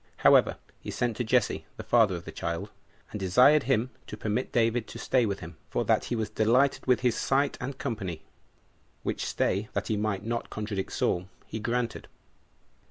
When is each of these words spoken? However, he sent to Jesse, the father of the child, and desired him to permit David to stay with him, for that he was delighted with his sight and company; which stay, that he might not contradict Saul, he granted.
However, 0.25 0.57
he 0.79 0.89
sent 0.89 1.15
to 1.17 1.23
Jesse, 1.23 1.67
the 1.77 1.83
father 1.83 2.15
of 2.15 2.25
the 2.25 2.31
child, 2.31 2.71
and 3.11 3.19
desired 3.19 3.65
him 3.69 3.91
to 4.07 4.17
permit 4.17 4.51
David 4.51 4.87
to 4.87 4.97
stay 4.97 5.27
with 5.27 5.41
him, 5.41 5.57
for 5.69 5.85
that 5.85 6.05
he 6.05 6.15
was 6.15 6.27
delighted 6.31 6.87
with 6.87 7.01
his 7.01 7.15
sight 7.15 7.55
and 7.61 7.77
company; 7.77 8.23
which 9.03 9.27
stay, 9.27 9.69
that 9.73 9.89
he 9.89 9.97
might 9.97 10.25
not 10.25 10.49
contradict 10.49 10.91
Saul, 10.93 11.29
he 11.45 11.59
granted. 11.59 12.07